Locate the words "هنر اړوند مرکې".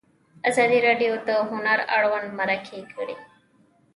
1.49-2.79